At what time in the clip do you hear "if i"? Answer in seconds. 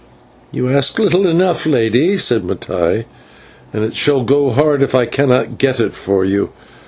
4.81-5.05